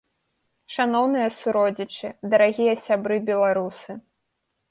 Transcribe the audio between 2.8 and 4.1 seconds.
сябры беларусы!